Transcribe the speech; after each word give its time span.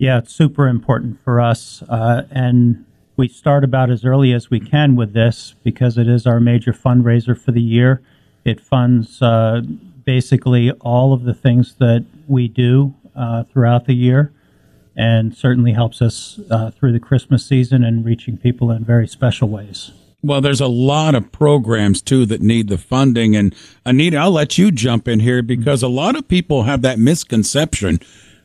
Yeah, 0.00 0.16
it's 0.16 0.32
super 0.32 0.66
important 0.66 1.22
for 1.22 1.42
us. 1.42 1.82
Uh, 1.82 2.22
and 2.30 2.86
we 3.18 3.28
start 3.28 3.64
about 3.64 3.90
as 3.90 4.02
early 4.02 4.32
as 4.32 4.48
we 4.48 4.58
can 4.58 4.96
with 4.96 5.12
this 5.12 5.54
because 5.62 5.98
it 5.98 6.08
is 6.08 6.26
our 6.26 6.40
major 6.40 6.72
fundraiser 6.72 7.38
for 7.38 7.52
the 7.52 7.60
year. 7.60 8.00
It 8.42 8.62
funds 8.62 9.20
uh, 9.20 9.60
basically 10.06 10.70
all 10.70 11.12
of 11.12 11.24
the 11.24 11.34
things 11.34 11.74
that 11.80 12.06
we 12.26 12.48
do 12.48 12.94
uh, 13.14 13.44
throughout 13.44 13.84
the 13.84 13.92
year 13.92 14.32
and 14.96 15.36
certainly 15.36 15.72
helps 15.72 16.00
us 16.00 16.40
uh, 16.50 16.70
through 16.70 16.92
the 16.92 16.98
Christmas 16.98 17.44
season 17.44 17.84
and 17.84 18.02
reaching 18.02 18.38
people 18.38 18.70
in 18.70 18.82
very 18.82 19.06
special 19.06 19.50
ways. 19.50 19.90
Well, 20.22 20.40
there's 20.40 20.62
a 20.62 20.66
lot 20.66 21.14
of 21.14 21.30
programs 21.30 22.00
too 22.00 22.24
that 22.24 22.40
need 22.40 22.68
the 22.68 22.78
funding. 22.78 23.36
And 23.36 23.54
Anita, 23.84 24.16
I'll 24.16 24.30
let 24.30 24.56
you 24.56 24.72
jump 24.72 25.06
in 25.06 25.20
here 25.20 25.42
because 25.42 25.82
a 25.82 25.88
lot 25.88 26.16
of 26.16 26.26
people 26.26 26.62
have 26.62 26.80
that 26.80 26.98
misconception 26.98 28.00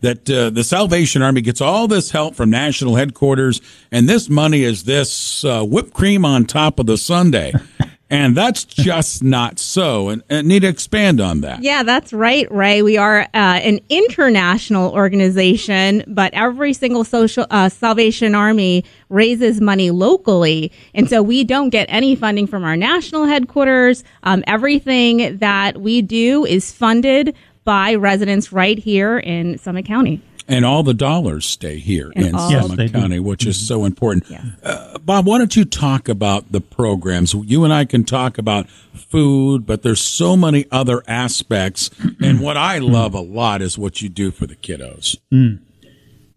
that 0.00 0.30
uh, 0.30 0.50
the 0.50 0.64
Salvation 0.64 1.22
Army 1.22 1.40
gets 1.40 1.60
all 1.60 1.88
this 1.88 2.10
help 2.10 2.34
from 2.34 2.50
national 2.50 2.96
headquarters, 2.96 3.60
and 3.90 4.08
this 4.08 4.28
money 4.28 4.62
is 4.62 4.84
this 4.84 5.44
uh, 5.44 5.64
whipped 5.64 5.94
cream 5.94 6.24
on 6.24 6.44
top 6.44 6.78
of 6.78 6.86
the 6.86 6.98
sundae. 6.98 7.52
And 8.10 8.36
that's 8.36 8.64
just 8.64 9.22
not 9.22 9.60
so. 9.60 10.08
And, 10.08 10.22
and 10.28 10.48
need 10.48 10.60
to 10.60 10.68
expand 10.68 11.20
on 11.20 11.42
that. 11.42 11.62
Yeah, 11.62 11.84
that's 11.84 12.12
right, 12.12 12.50
Ray. 12.50 12.82
We 12.82 12.96
are 12.96 13.20
uh, 13.20 13.26
an 13.32 13.78
international 13.88 14.90
organization, 14.92 16.02
but 16.08 16.34
every 16.34 16.72
single 16.72 17.04
social 17.04 17.46
uh, 17.50 17.68
Salvation 17.68 18.34
Army 18.34 18.84
raises 19.08 19.60
money 19.60 19.92
locally, 19.92 20.72
and 20.92 21.08
so 21.08 21.22
we 21.22 21.44
don't 21.44 21.70
get 21.70 21.86
any 21.88 22.16
funding 22.16 22.48
from 22.48 22.64
our 22.64 22.76
national 22.76 23.26
headquarters. 23.26 24.02
Um, 24.24 24.42
everything 24.46 25.38
that 25.38 25.80
we 25.80 26.02
do 26.02 26.44
is 26.44 26.72
funded 26.72 27.36
by 27.70 27.94
residents 27.94 28.50
right 28.52 28.80
here 28.80 29.16
in 29.16 29.56
Summit 29.56 29.84
County. 29.84 30.20
And 30.48 30.64
all 30.64 30.82
the 30.82 30.92
dollars 30.92 31.46
stay 31.46 31.78
here 31.78 32.10
And 32.16 32.26
in 32.26 32.34
all- 32.34 32.50
Yes, 32.50 32.62
Summit 32.64 32.76
they 32.78 32.86
do. 32.88 32.92
County, 32.94 33.20
which 33.20 33.46
is 33.46 33.56
so 33.64 33.84
important. 33.84 34.24
Yeah. 34.28 34.42
Uh, 34.64 34.98
Bob, 34.98 35.24
why 35.24 35.38
don't 35.38 35.54
you 35.54 35.64
talk 35.64 36.08
about 36.08 36.50
the 36.50 36.60
programs? 36.60 37.32
You 37.32 37.62
and 37.62 37.72
I 37.72 37.84
can 37.84 38.02
talk 38.02 38.38
about 38.38 38.68
food, 38.92 39.66
but 39.66 39.82
there's 39.84 40.00
so 40.00 40.36
many 40.36 40.64
other 40.72 41.04
aspects. 41.06 41.90
and 42.20 42.40
what 42.40 42.56
I 42.56 42.78
love 42.78 43.14
a 43.14 43.20
lot 43.20 43.62
is 43.62 43.78
what 43.78 44.02
you 44.02 44.08
do 44.08 44.32
for 44.32 44.48
the 44.48 44.56
kiddos. 44.56 45.16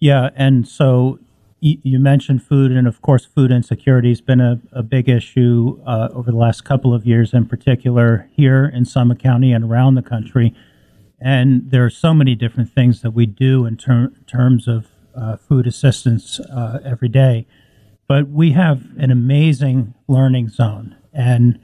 Yeah, 0.00 0.30
and 0.34 0.66
so 0.66 1.18
y- 1.62 1.76
you 1.82 1.98
mentioned 1.98 2.42
food, 2.42 2.72
and 2.72 2.88
of 2.88 3.02
course, 3.02 3.26
food 3.26 3.50
insecurity 3.52 4.08
has 4.08 4.22
been 4.22 4.40
a, 4.40 4.58
a 4.72 4.82
big 4.82 5.10
issue 5.10 5.78
uh, 5.86 6.08
over 6.14 6.30
the 6.30 6.38
last 6.38 6.64
couple 6.64 6.94
of 6.94 7.04
years, 7.04 7.34
in 7.34 7.44
particular 7.44 8.30
here 8.34 8.64
in 8.64 8.86
Summit 8.86 9.18
County 9.18 9.52
and 9.52 9.62
around 9.64 9.96
the 9.96 10.02
country. 10.02 10.54
And 11.20 11.70
there 11.70 11.84
are 11.84 11.90
so 11.90 12.14
many 12.14 12.34
different 12.34 12.72
things 12.72 13.02
that 13.02 13.10
we 13.10 13.26
do 13.26 13.66
in 13.66 13.76
ter- 13.76 14.12
terms 14.26 14.68
of 14.68 14.86
uh, 15.16 15.36
food 15.36 15.66
assistance 15.66 16.38
uh, 16.40 16.78
every 16.84 17.08
day. 17.08 17.46
But 18.06 18.28
we 18.28 18.52
have 18.52 18.84
an 18.96 19.10
amazing 19.10 19.94
learning 20.06 20.48
zone, 20.48 20.96
and 21.12 21.58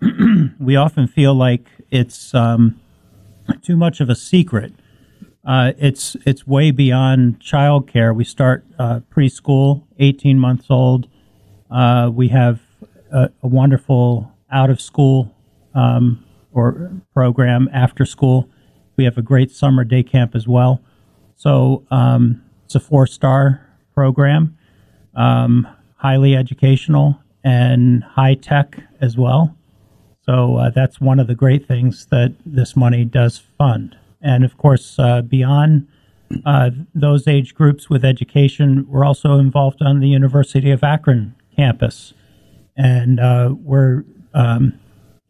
we 0.58 0.74
often 0.76 1.06
feel 1.06 1.34
like 1.34 1.66
it's 1.90 2.32
um, 2.34 2.80
too 3.62 3.76
much 3.76 4.00
of 4.00 4.08
a 4.08 4.14
secret. 4.14 4.72
Uh, 5.44 5.72
it's 5.78 6.16
it's 6.24 6.46
way 6.46 6.70
beyond 6.70 7.40
childcare. 7.40 8.14
We 8.14 8.24
start 8.24 8.64
uh, 8.78 9.00
preschool, 9.14 9.84
18 9.98 10.38
months 10.38 10.66
old. 10.70 11.06
Uh, 11.70 12.10
we 12.12 12.28
have 12.28 12.60
a, 13.12 13.30
a 13.42 13.46
wonderful 13.46 14.32
out 14.50 14.70
of 14.70 14.80
school 14.80 15.34
um, 15.74 16.24
or 16.52 16.92
program 17.12 17.68
after 17.72 18.06
school. 18.06 18.48
We 19.00 19.04
have 19.06 19.16
a 19.16 19.22
great 19.22 19.50
summer 19.50 19.82
day 19.82 20.02
camp 20.02 20.34
as 20.34 20.46
well. 20.46 20.82
So 21.34 21.86
um, 21.90 22.44
it's 22.66 22.74
a 22.74 22.80
four 22.80 23.06
star 23.06 23.66
program, 23.94 24.58
um, 25.14 25.66
highly 25.96 26.36
educational 26.36 27.18
and 27.42 28.04
high 28.04 28.34
tech 28.34 28.78
as 29.00 29.16
well. 29.16 29.56
So 30.20 30.56
uh, 30.56 30.68
that's 30.68 31.00
one 31.00 31.18
of 31.18 31.28
the 31.28 31.34
great 31.34 31.66
things 31.66 32.08
that 32.10 32.34
this 32.44 32.76
money 32.76 33.06
does 33.06 33.38
fund. 33.38 33.96
And 34.20 34.44
of 34.44 34.58
course, 34.58 34.98
uh, 34.98 35.22
beyond 35.22 35.88
uh, 36.44 36.68
those 36.94 37.26
age 37.26 37.54
groups 37.54 37.88
with 37.88 38.04
education, 38.04 38.84
we're 38.86 39.06
also 39.06 39.38
involved 39.38 39.80
on 39.80 40.00
the 40.00 40.08
University 40.08 40.70
of 40.70 40.84
Akron 40.84 41.34
campus. 41.56 42.12
And 42.76 43.18
uh, 43.18 43.54
we're 43.62 44.04
um, 44.34 44.78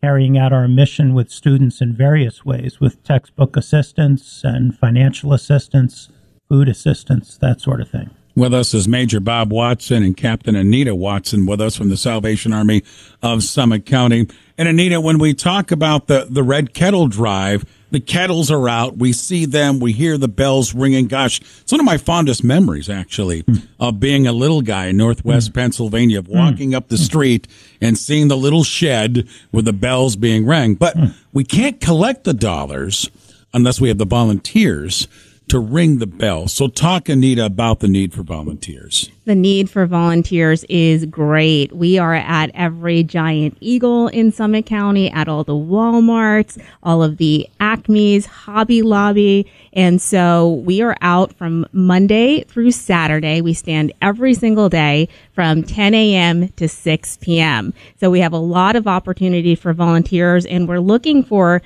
carrying 0.02 0.38
out 0.38 0.52
our 0.52 0.66
mission 0.66 1.14
with 1.14 1.30
students 1.30 1.80
in 1.80 1.94
various 1.94 2.44
ways 2.44 2.80
with 2.80 3.02
textbook 3.04 3.56
assistance 3.56 4.42
and 4.44 4.78
financial 4.78 5.32
assistance, 5.32 6.08
food 6.48 6.68
assistance, 6.68 7.36
that 7.36 7.60
sort 7.60 7.80
of 7.80 7.90
thing. 7.90 8.10
With 8.36 8.54
us 8.54 8.72
is 8.72 8.86
Major 8.86 9.20
Bob 9.20 9.52
Watson 9.52 10.02
and 10.02 10.16
Captain 10.16 10.54
Anita 10.54 10.94
Watson 10.94 11.46
with 11.46 11.60
us 11.60 11.76
from 11.76 11.88
the 11.88 11.96
Salvation 11.96 12.52
Army 12.52 12.82
of 13.22 13.42
Summit 13.42 13.84
County. 13.84 14.28
And 14.56 14.68
Anita, 14.68 15.00
when 15.00 15.18
we 15.18 15.34
talk 15.34 15.70
about 15.70 16.06
the, 16.06 16.26
the 16.30 16.42
Red 16.42 16.72
Kettle 16.72 17.08
Drive, 17.08 17.64
the 17.90 18.00
kettles 18.00 18.50
are 18.50 18.68
out. 18.68 18.96
We 18.96 19.12
see 19.12 19.46
them. 19.46 19.80
We 19.80 19.92
hear 19.92 20.16
the 20.18 20.28
bells 20.28 20.74
ringing. 20.74 21.06
Gosh, 21.06 21.40
it's 21.60 21.72
one 21.72 21.80
of 21.80 21.86
my 21.86 21.98
fondest 21.98 22.44
memories, 22.44 22.88
actually, 22.88 23.40
hmm. 23.40 23.56
of 23.78 24.00
being 24.00 24.26
a 24.26 24.32
little 24.32 24.62
guy 24.62 24.86
in 24.86 24.96
Northwest 24.96 25.48
hmm. 25.48 25.54
Pennsylvania, 25.54 26.18
of 26.18 26.28
walking 26.28 26.74
up 26.74 26.88
the 26.88 26.98
street 26.98 27.48
and 27.80 27.96
seeing 27.98 28.28
the 28.28 28.36
little 28.36 28.64
shed 28.64 29.28
with 29.52 29.64
the 29.64 29.72
bells 29.72 30.16
being 30.16 30.46
rang. 30.46 30.74
But 30.74 30.96
we 31.32 31.44
can't 31.44 31.80
collect 31.80 32.24
the 32.24 32.34
dollars 32.34 33.10
unless 33.52 33.80
we 33.80 33.88
have 33.88 33.98
the 33.98 34.06
volunteers 34.06 35.08
to 35.50 35.58
ring 35.58 35.98
the 35.98 36.06
bell. 36.06 36.46
So 36.46 36.68
talk, 36.68 37.08
Anita, 37.08 37.44
about 37.44 37.80
the 37.80 37.88
need 37.88 38.14
for 38.14 38.22
volunteers. 38.22 39.10
The 39.24 39.34
need 39.34 39.68
for 39.68 39.84
volunteers 39.84 40.64
is 40.68 41.06
great. 41.06 41.72
We 41.72 41.98
are 41.98 42.14
at 42.14 42.50
every 42.54 43.02
Giant 43.02 43.56
Eagle 43.60 44.08
in 44.08 44.30
Summit 44.30 44.66
County, 44.66 45.10
at 45.10 45.28
all 45.28 45.42
the 45.42 45.52
Walmarts, 45.52 46.60
all 46.84 47.02
of 47.02 47.16
the 47.16 47.48
Acme's, 47.58 48.26
Hobby 48.26 48.82
Lobby. 48.82 49.50
And 49.72 50.00
so 50.00 50.54
we 50.64 50.82
are 50.82 50.96
out 51.00 51.32
from 51.32 51.66
Monday 51.72 52.44
through 52.44 52.70
Saturday. 52.70 53.40
We 53.40 53.54
stand 53.54 53.92
every 54.00 54.34
single 54.34 54.68
day 54.68 55.08
from 55.32 55.64
10 55.64 55.94
a.m. 55.94 56.48
to 56.50 56.68
6 56.68 57.18
p.m. 57.20 57.74
So 57.98 58.08
we 58.08 58.20
have 58.20 58.32
a 58.32 58.38
lot 58.38 58.76
of 58.76 58.86
opportunity 58.86 59.56
for 59.56 59.72
volunteers 59.72 60.46
and 60.46 60.68
we're 60.68 60.78
looking 60.78 61.24
for 61.24 61.60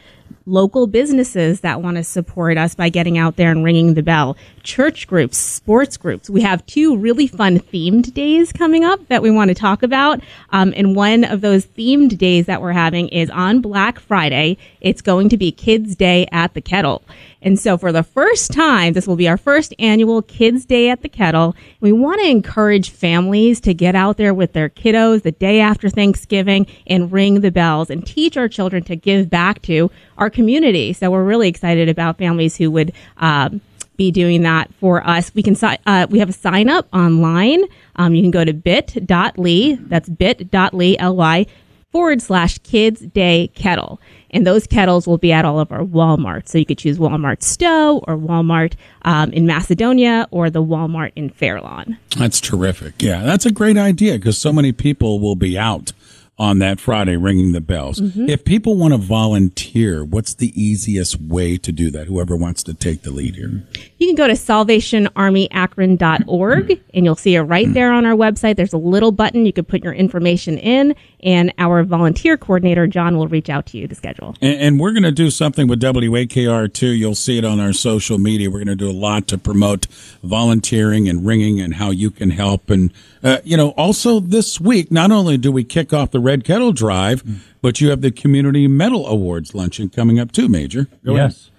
local 0.47 0.87
businesses 0.87 1.61
that 1.61 1.81
want 1.81 1.97
to 1.97 2.05
support 2.05 2.59
us 2.59 2.75
by 2.75 2.89
getting 2.89 3.19
out 3.19 3.37
there 3.37 3.51
and 3.51 3.65
ringing 3.65 3.95
the 3.95 4.03
bell, 4.03 4.37
church 4.65 5.07
groups, 5.07 5.37
sports 5.37 5.97
groups. 5.97 6.29
We 6.29 6.41
have 6.41 6.67
two 6.67 6.97
really 6.97 7.27
fun 7.27 7.61
themed 7.61 8.13
days 8.15 8.53
coming 8.53 8.85
up 8.85 9.07
that 9.09 9.23
we 9.23 9.31
want 9.31 9.49
to 9.51 9.55
talk 9.55 9.83
about. 9.83 10.21
Um, 10.51 10.75
and 10.77 10.97
one 10.97 11.23
of 11.25 11.43
those 11.43 11.67
themed 11.67 12.19
days 12.19 12.47
that 12.47 12.61
we're 12.61 12.73
having 12.73 13.09
is 13.09 13.31
on 13.31 13.61
Black 13.61 14.01
Friday. 14.01 14.57
It's 14.81 15.03
going 15.03 15.29
to 15.29 15.37
be 15.37 15.53
Kids 15.53 15.95
Day 15.95 16.27
at 16.33 16.55
the 16.55 16.61
Kettle. 16.61 17.03
And 17.45 17.61
so 17.61 17.77
for 17.77 17.93
the 17.93 18.03
first 18.03 18.53
time, 18.53 18.95
this 18.95 19.07
will 19.07 19.17
be 19.17 19.29
our 19.29 19.37
first 19.37 19.75
annual 19.79 20.23
Kids 20.23 20.65
Day 20.65 20.89
at 20.89 21.03
the 21.03 21.11
Kettle. 21.11 21.55
We 21.81 21.93
want 21.93 22.23
to 22.23 22.27
encourage 22.27 22.89
families 22.91 23.61
to 23.61 23.75
get 23.75 23.95
out 23.95 24.17
there 24.17 24.33
with 24.33 24.55
their 24.55 24.71
kiddos 24.71 25.23
the 25.23 25.33
day 25.33 25.61
after 25.61 25.91
Thanksgiving 25.91 26.67
and 26.87 27.13
ring 27.13 27.43
the 27.43 27.51
bells 27.51 27.91
and 27.91 28.05
teach 28.07 28.39
our 28.39 28.49
children 28.49 28.83
to 28.85 28.97
give 28.97 29.29
back 29.29 29.61
to 29.63 29.91
our 30.17 30.31
community. 30.31 30.95
So 30.95 31.11
we're 31.11 31.23
really 31.23 31.49
excited 31.49 31.91
about 31.91 32.17
families 32.17 32.57
who 32.57 32.71
would, 32.71 32.95
um, 33.19 33.61
be 33.97 34.11
doing 34.11 34.43
that 34.43 34.73
for 34.75 35.07
us. 35.07 35.35
We 35.35 35.43
can 35.43 35.57
uh, 35.87 36.07
we 36.11 36.19
have 36.19 36.29
a 36.29 36.33
sign 36.33 36.69
up 36.69 36.89
online. 36.93 37.65
Um, 37.97 38.15
you 38.15 38.23
can 38.23 38.31
go 38.31 38.45
to 38.45 38.53
bit.ly. 38.53 39.79
That's 39.81 40.09
bit.ly 40.09 40.97
ly 41.01 41.47
forward 41.95 42.21
slash 42.21 42.59
kids 42.59 43.01
day 43.03 43.49
kettle. 43.55 44.01
And 44.31 44.45
those 44.45 44.67
kettles 44.67 45.07
will 45.07 45.17
be 45.17 45.31
at 45.31 45.45
all 45.45 45.61
of 45.61 45.71
our 45.71 45.85
Walmart. 45.85 46.49
So 46.49 46.59
you 46.59 46.67
could 46.67 46.79
choose 46.79 46.99
Walmart 46.99 47.41
Stowe 47.41 47.99
or 48.09 48.17
Walmart 48.17 48.75
um, 49.03 49.33
in 49.33 49.47
Macedonia 49.47 50.27
or 50.33 50.51
the 50.51 50.63
Walmart 50.63 51.13
in 51.15 51.31
Fairlawn. 51.31 51.97
That's 52.19 52.41
terrific. 52.41 53.01
Yeah, 53.01 53.23
that's 53.23 53.47
a 53.47 53.53
great 53.53 53.77
idea 53.77 54.15
because 54.15 54.37
so 54.37 54.53
many 54.53 54.73
people 54.73 55.21
will 55.21 55.37
be 55.37 55.57
out 55.57 55.93
on 56.37 56.59
that 56.59 56.81
Friday 56.81 57.17
ringing 57.17 57.53
the 57.53 57.61
bells. 57.61 58.01
Mm-hmm. 58.01 58.29
If 58.29 58.45
people 58.45 58.77
want 58.77 58.93
to 58.93 58.99
volunteer, 58.99 60.05
what's 60.05 60.35
the 60.35 60.51
easiest 60.61 61.21
way 61.21 61.57
to 61.59 61.71
do 61.71 61.93
that? 61.93 62.09
Whoever 62.09 62.37
wants 62.37 62.65
to 62.65 62.75
take 62.75 63.03
the 63.03 63.13
lead 63.13 63.37
here. 63.37 63.63
You 63.99 64.09
can 64.09 64.17
go 64.17 64.27
to 64.27 64.33
salvationarmyakron.org 64.33 66.69
mm-hmm. 66.69 66.91
and 66.93 67.05
you'll 67.05 67.15
see 67.15 67.37
it 67.37 67.43
right 67.43 67.69
mm. 67.69 67.75
there 67.75 67.93
on 67.93 68.05
our 68.05 68.17
website. 68.17 68.57
There's 68.57 68.73
a 68.73 68.79
little 68.79 69.13
button 69.13 69.47
you 69.47 69.53
could 69.53 69.69
put 69.69 69.85
your 69.85 69.93
information 69.93 70.59
in, 70.59 70.97
and 71.23 71.55
our 71.59 71.85
volunteer 71.85 72.37
coordinator, 72.37 72.89
John, 72.89 73.17
will 73.17 73.29
reach 73.29 73.49
out 73.49 73.67
to 73.67 73.79
you 73.79 73.87
to 73.87 73.95
schedule. 73.95 74.35
And, 74.43 74.61
and 74.61 74.81
we're 74.81 74.91
going 74.91 75.05
to 75.05 75.13
do 75.13 75.31
something 75.31 75.69
with 75.69 75.81
WAKR 75.81 76.73
too. 76.73 76.89
You'll 76.89 77.15
see 77.15 77.39
it 77.39 77.45
on 77.45 77.61
our 77.61 77.73
social 77.73 78.19
media. 78.19 78.51
We're 78.51 78.65
going 78.65 78.77
to 78.77 78.85
do 78.85 78.91
a 78.91 78.93
lot 78.93 79.29
to 79.29 79.39
promote 79.39 79.87
volunteering 80.23 81.09
and 81.09 81.25
ringing 81.25 81.61
and 81.61 81.75
how 81.75 81.91
you 81.91 82.11
can 82.11 82.31
help. 82.31 82.71
And, 82.71 82.93
uh, 83.23 83.39
you 83.45 83.57
know, 83.57 83.69
also 83.71 84.19
this 84.21 84.61
week, 84.61 84.91
not 84.91 85.13
only 85.13 85.39
do 85.39 85.53
we 85.53 85.63
kick 85.65 85.93
off 85.93 86.11
the 86.11 86.24
Red 86.25 86.43
Kettle 86.43 86.73
Drive, 86.73 87.23
but 87.61 87.83
you 87.83 87.91
have 87.91 88.01
the 88.01 88.11
Community 88.11 88.67
Medal 88.67 89.07
Awards 89.07 89.55
luncheon 89.55 89.91
coming 89.91 90.19
up 90.19 90.33
too, 90.33 90.49
Major. 90.49 90.89
Go 91.05 91.15
ahead. 91.15 91.31
yes. 91.31 91.51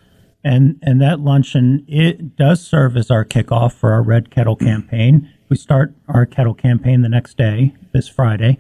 and 0.44 0.80
and 0.82 1.00
that 1.02 1.20
luncheon 1.20 1.86
it 1.88 2.36
does 2.36 2.66
serve 2.66 2.98
as 2.98 3.12
our 3.12 3.24
kickoff 3.24 3.74
for 3.74 3.94
our 3.94 4.02
Red 4.02 4.32
Kettle 4.32 4.56
campaign. 4.56 5.32
We 5.50 5.56
start 5.56 5.94
our 6.08 6.26
kettle 6.26 6.56
campaign 6.56 7.04
the 7.04 7.10
next 7.10 7.38
day, 7.38 7.76
this 7.94 8.10
Friday, 8.10 8.58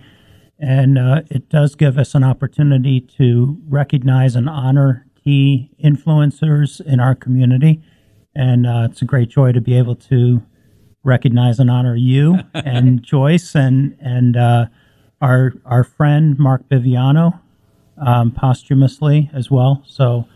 and 0.59 0.99
uh, 0.99 1.23
it 1.31 1.49
does 1.49 1.73
give 1.73 1.97
us 1.97 2.13
an 2.13 2.23
opportunity 2.23 3.01
to 3.17 3.57
recognize 3.67 4.35
and 4.35 4.47
honor 4.47 5.07
key 5.23 5.71
influencers 5.83 6.79
in 6.79 6.99
our 6.99 7.15
community, 7.15 7.81
and 8.35 8.67
uh, 8.67 8.87
it's 8.91 9.01
a 9.01 9.05
great 9.05 9.29
joy 9.29 9.51
to 9.51 9.59
be 9.59 9.75
able 9.75 9.95
to 9.95 10.43
recognize 11.03 11.59
and 11.59 11.71
honor 11.71 11.95
you 11.95 12.39
and 12.53 13.01
Joyce 13.01 13.55
and 13.55 13.97
and 13.99 14.37
uh, 14.37 14.65
our 15.25 15.53
our 15.65 15.83
friend 15.83 16.37
Mark 16.37 16.69
Viviano 16.69 17.39
um, 17.97 18.31
posthumously 18.31 19.31
as 19.33 19.49
well. 19.49 19.81
So 19.87 20.27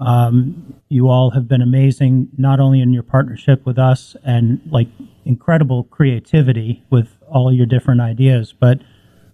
um, 0.00 0.74
you 0.88 1.08
all 1.08 1.30
have 1.30 1.46
been 1.46 1.62
amazing, 1.62 2.28
not 2.36 2.58
only 2.58 2.80
in 2.80 2.92
your 2.92 3.04
partnership 3.04 3.64
with 3.64 3.78
us 3.78 4.16
and 4.24 4.60
like 4.68 4.88
incredible 5.24 5.84
creativity 5.84 6.82
with 6.90 7.18
all 7.28 7.52
your 7.52 7.66
different 7.66 8.00
ideas, 8.00 8.52
but 8.52 8.80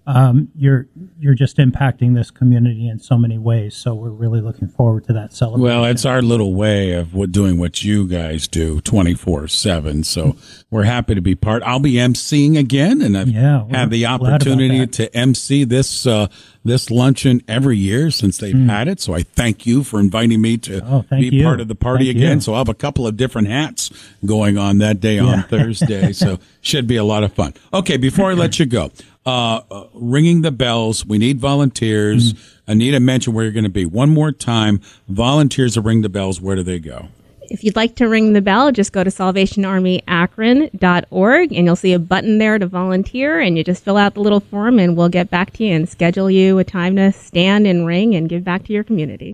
um, 0.09 0.49
you're 0.57 0.89
you're 1.21 1.35
just 1.35 1.59
impacting 1.59 2.15
this 2.15 2.31
community 2.31 2.89
in 2.89 2.99
so 2.99 3.19
many 3.19 3.37
ways. 3.37 3.77
So 3.77 3.95
we're 3.95 4.09
really 4.09 4.41
looking 4.41 4.69
forward 4.69 5.05
to 5.09 5.13
that 5.13 5.35
celebration. 5.35 5.63
Well, 5.63 5.85
it's 5.85 6.07
our 6.07 6.23
little 6.23 6.55
way 6.55 6.93
of 6.93 7.13
what, 7.13 7.31
doing 7.31 7.59
what 7.59 7.85
you 7.85 8.09
guys 8.09 8.49
do 8.49 8.81
twenty 8.81 9.13
four 9.13 9.47
seven. 9.49 10.03
So 10.05 10.37
we're 10.71 10.85
happy 10.85 11.15
to 11.15 11.21
be 11.21 11.35
part. 11.35 11.63
I'll 11.63 11.79
be 11.79 11.95
emceeing 11.95 12.59
again, 12.59 13.03
and 13.03 13.19
I've 13.19 13.29
Yeah, 13.29 13.67
had 13.71 13.91
the 13.91 14.07
opportunity 14.07 14.87
to 14.87 15.15
MC 15.15 15.65
this 15.65 16.07
uh, 16.07 16.29
this 16.65 16.91
luncheon 16.91 17.43
every 17.47 17.77
year 17.77 18.11
since 18.11 18.39
they've 18.39 18.57
had 18.59 18.89
it. 18.89 19.01
So 19.01 19.13
I 19.15 19.23
thank 19.25 19.67
you 19.67 19.85
for 19.85 20.01
inviting 20.01 20.41
me 20.41 20.57
to. 20.59 20.81
Oh, 20.85 21.05
be 21.11 21.29
you. 21.37 21.43
part 21.45 21.61
of 21.61 21.69
the 21.69 21.75
party 21.75 22.07
Thank 22.07 22.17
again. 22.17 22.37
you. 22.39 22.41
So 22.41 22.53
I'll 22.55 22.61
have 22.61 22.69
a 22.71 22.75
couple 22.75 23.07
of 23.07 23.17
different 23.19 23.49
hats 23.49 23.91
going 24.25 24.57
on 24.57 24.79
that 24.79 25.01
day 25.01 25.19
on 25.19 25.43
Thursday. 25.51 26.13
So 26.13 26.39
should 26.63 26.87
be 26.87 26.97
a 26.97 27.05
lot 27.05 27.25
of 27.25 27.33
fun. 27.35 27.53
Okay, 27.75 27.99
before 27.99 28.31
I 28.31 28.35
let 28.35 28.59
you 28.59 28.65
go, 28.67 28.91
uh, 29.27 29.61
uh, 29.71 29.87
ringing 29.95 30.43
the 30.43 30.53
bells. 30.53 31.05
We 31.05 31.19
need 31.19 31.41
volunteers. 31.41 32.33
Mm. 32.33 32.55
Anita 32.69 33.01
mentioned 33.01 33.35
where 33.35 33.45
you're 33.45 33.53
going 33.53 33.65
to 33.65 33.71
be. 33.71 33.87
One 33.87 34.11
more 34.11 34.33
time, 34.33 34.81
volunteers 35.09 35.75
to 35.75 35.81
ring 35.81 36.03
the 36.03 36.09
bells. 36.09 36.41
Where 36.41 36.57
do 36.57 36.63
they 36.63 36.79
go? 36.79 37.09
If 37.51 37.65
you'd 37.65 37.77
like 37.77 37.97
to 37.97 38.09
ring 38.09 38.35
the 38.35 38.43
bell, 38.43 38.71
just 38.73 38.93
go 38.93 39.03
to 39.03 39.11
salvationarmyakron.org 39.11 41.53
and 41.53 41.67
you'll 41.67 41.77
see 41.77 41.95
a 41.95 41.99
button 41.99 42.37
there 42.39 42.59
to 42.59 42.67
volunteer 42.67 43.41
and 43.41 43.57
you 43.57 43.65
just 43.65 43.83
fill 43.83 43.97
out 43.97 44.13
the 44.15 44.21
little 44.21 44.41
form 44.41 44.79
and 44.79 44.95
we'll 44.97 45.09
get 45.09 45.31
back 45.31 45.55
to 45.55 45.65
you 45.65 45.75
and 45.75 45.89
schedule 45.89 46.31
you 46.31 46.59
a 46.59 46.65
time 46.65 46.97
to 46.97 47.11
stand 47.11 47.67
and 47.67 47.87
ring 47.87 48.15
and 48.15 48.29
give 48.29 48.45
back 48.45 48.65
to 48.65 48.75
your 48.75 48.85
community. 48.85 49.27